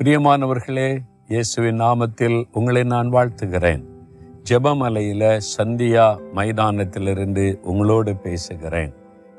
[0.00, 0.98] பிரியமானவர்களே
[1.28, 3.82] இயேசுவின் நாமத்தில் உங்களை நான் வாழ்த்துகிறேன்.
[4.50, 8.92] ஜெபமலையில சந்தியா மைதானத்திலிருந்து உங்களோடு பேசுகிறேன்.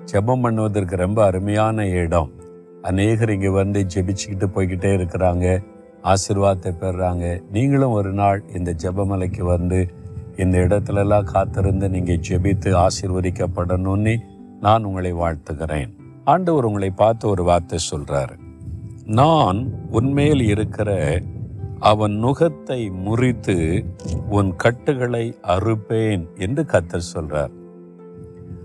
[0.05, 2.31] ஜெபம் பண்ணுவதற்கு ரொம்ப அருமையான இடம்.
[2.81, 5.63] அநேகர் இங்கே வந்து ஜெபிச்சுக்கிட்டு போய்கிட்டே இருக்கிறாங்க.
[6.03, 7.41] ஆசிர்வாதத்தை பெறுறாங்க.
[7.51, 9.87] நீங்களும் ஒரு நாள் இந்த ஜெபமலைக்கு வந்து
[10.37, 14.17] இந்த இடத்துலலாம் காத்திருந்து நீங்கள் ஜெபித்து ஆசிர்வதிக்கப்படணும்னு
[14.59, 15.93] நான் உங்களை வாழ்த்துகிறேன்.
[16.23, 18.45] ஆண்டவர் உங்களை பார்த்து ஒரு வார்த்தை சொல்கிறாரு
[19.09, 21.21] நான் உன்மேல் இருக்கிற
[21.79, 23.85] அவன் நுகத்தை முறித்து
[24.29, 27.49] உன் கட்டுகளை அறுப்பேன் என்று கத்தர் சொல்றார்.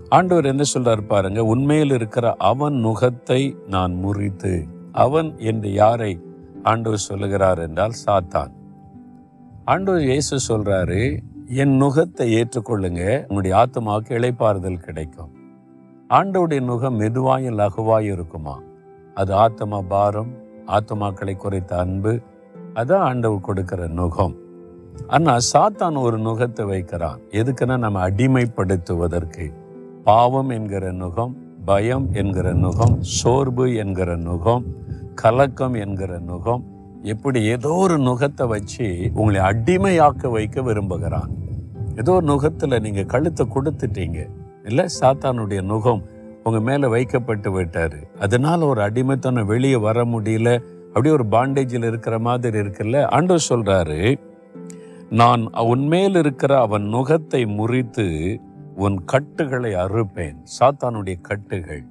[0.09, 6.19] ஆண்டவர் என்ன சொல்றார் பாருங்க உண்மையில் இருக்கிற அவன் நுகத்தை நான் முறித்து அவன் என்று யாரை
[6.63, 8.51] ஆண்டவர் சொல்லுகிறார் என்றால் சாத்தான்.
[9.65, 15.31] ஆண்டவர் இயேசு சொல்றாரு என் நுகத்தை ஏற்றுக்கொள்ளுங்க உங்களுடைய ஆத்மாவுக்கு இளைப்பாறுதல் கிடைக்கும்.
[16.09, 18.61] ஆண்டவுடைய நுகம் மெதுவாயும் லகுவாயும் இருக்குமா?
[19.13, 20.31] அது ஆத்மா பாரம்
[20.67, 22.19] ஆத்மாக்களை குறைத்த அன்பு
[22.73, 24.35] அதான் ஆண்டவர் கொடுக்கிற நுகம்.
[25.07, 27.19] ஆனால் சாத்தான் ஒரு நுகத்தை வைக்கிறான்.
[27.29, 29.45] எதுக்குன்னா நம்ம அடிமைப்படுத்துவதற்கு.
[30.03, 31.33] பாவம் என்கிற நுகம்
[31.65, 34.63] பயம் என்கிற நுகம் சோர்வு என்கிற நுகம்
[35.15, 36.63] கலக்கம் என்கிற நுகம்
[37.03, 41.31] எப்படி ஏதோ ஒரு நுகத்தை வச்சு உங்களை அடிமையாக்க வைக்க விரும்புகிறான்.
[41.95, 44.19] ஏதோ ஒரு நுகத்தில் நீங்கள் கழுத்தை கொடுத்துட்டீங்க.
[44.65, 46.03] இல்லை சாத்தானுடைய நுகம்
[46.43, 47.99] உங்க மேல வைக்கப்பட்டு விட்டாரு.
[48.19, 50.63] அதனால ஒரு அடிமைத்தனம் வெளியே வர முடியல.
[50.87, 53.05] அப்படியே ஒரு பாண்டேஜில் இருக்கிற மாதிரி இருக்குல்ல?
[53.05, 54.19] ஆண்டவர் சொல்றாரு
[55.09, 58.39] நான் உன்மேல் இருக்கிற அவன் நுகத்தை முறித்து
[58.75, 60.35] உன் கட்டுகளை அறுப்பேன்.
[60.59, 61.83] சாத்தானுடைய கட்டுகள்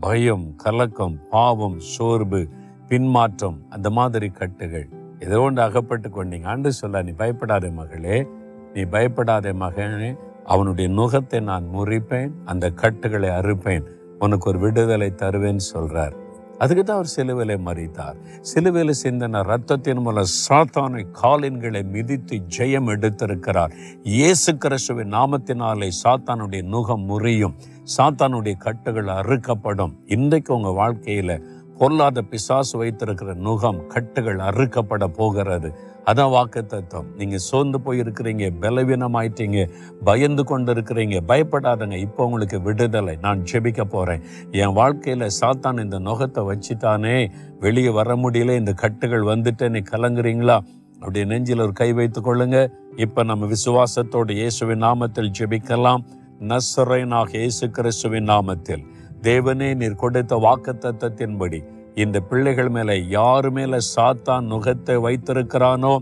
[0.00, 2.48] பயம் கலக்கம் பாவம் சோர்வு
[2.88, 4.88] பின்மாற்றம் அந்த மாதிரி கட்டுகள்.
[5.20, 6.44] ஏதோ ஒன்று அகப்பட்டு கொண்டீங்க.
[6.44, 8.26] ஆண்டு சொல்ல நீ பயப்படாதே மகளே
[8.74, 13.86] நீ பயப்படாதே மகனே அவனுடைய நுகத்தை நான் முறிப்பேன் அந்த கட்டுகளை அறுப்பேன்
[14.18, 16.12] உனக்கு ஒரு விடுதலை தருவேன் சொல்றார்.
[16.58, 23.70] அதுக்கு தான் அவர் சிலுவிலை மறித்தார் சிலுவையில் சிந்தன ரத்தத்தின் மூலம் சாத்தானை காலின்களை மிதித்து ஜெயம் எடுத்திருக்கிறார்.
[24.02, 27.56] இயேசு கிறிஸ்துவின் நாமத்தினாலே சாத்தானுடைய நுகம் முறியும்.
[27.96, 29.92] சாத்தானுடைய கட்டுகள் அறுக்கப்படும்.
[30.06, 31.42] இன்றைக்கு உங்க வாழ்க்கையில
[31.80, 35.68] பொல்லாத பிசாசு வைத்திருக்கிற நுகம் கட்டுகள் அறுக்கப்பட போகிறது.
[36.04, 39.70] அதான் வாக்கு தத்துவம் நீங்க சோர்ந்து போயிருக்கிறீங்க பலவீனமாயிட்டீங்க
[40.04, 41.96] பயந்து கொண்டு இருக்கிறீங்க பயப்படாதங்க.
[41.96, 43.18] இப்போ உங்களுக்கு விடுதலை.
[43.20, 44.22] நான் ஜெபிக்க போறேன்.
[44.50, 47.30] என் வாழ்க்கையில சாத்தான் இந்த நுகத்தை வச்சுட்டானே.
[47.60, 50.58] வெளியே வர முடியல இந்த கட்டுகள் வந்துட்டு நீ கலங்குறீங்களா?
[50.94, 52.68] அப்படி நெஞ்சில் ஒரு கை வைத்துக் கொள்ளுங்க.
[52.96, 56.04] இப்ப நம்ம விசுவாசத்தோடு இயேசுவின் நாமத்தில் ஜெபிக்கலாம்.
[56.48, 58.84] நசரைனாக இயேசு கிறிஸ்துவின் நாமத்தில்.
[59.22, 61.58] தேவனே நீர் கொடுத்த வாக்கு தத்தத்தின்படி
[62.02, 65.92] இந்த பிள்ளைகள் மேல யாரு மேல சாத்தான் நுகத்தை வைத்திருக்கிறானோ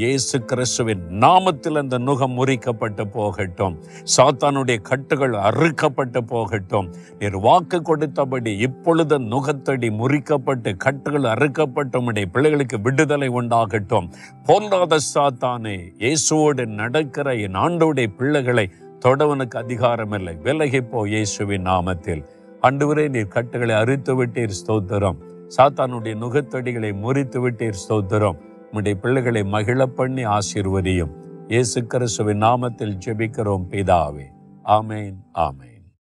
[0.00, 3.74] இயேசு கிறிஸ்துவின் நாமத்தில் அந்த நுகம் முறிக்கப்பட்டு போகட்டும்.
[4.14, 6.88] சாத்தானுடைய கட்டுகள் அறுக்கப்பட்டு போகட்டும்.
[7.20, 14.08] நீர் வாக்கு கொடுத்தபடி இப்பொழுது நுகத்தடி முறிக்கப்பட்டு கட்டுகள் அறுக்கப்பட்டு உடைய பிள்ளைகளுக்கு விடுதலை உண்டாகட்டும்.
[14.48, 18.66] பொல்லாத சாத்தானே இயேசுவோடு நடக்கிற என் ஆண்டோடைய பிள்ளைகளை
[19.04, 22.24] தொடவனுக்கு அதிகாரம் இல்லை விலகி போ இயேசுவின் நாமத்தில்.
[22.62, 25.18] அண்டுவரே நீர் கட்டுகளை அறுத்து விட்டீர் ஸ்தோத்திரம்.
[25.56, 28.38] சாத்தானுடைய நுகத்தடிகளை முறித்து விட்டீர் ஸ்தோத்திரம்.
[28.72, 31.14] உம்முடைய பிள்ளைகளை மகிழ பண்ணி ஆசீர்வதியும்.
[31.48, 34.26] இயேசு கிறிஸ்துவின் நாமத்தில் ஜெபிக்கிறோம் பிதாவே.
[34.64, 35.67] ஆமேன் ஆமேன்.